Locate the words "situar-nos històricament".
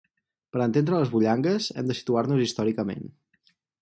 1.99-3.07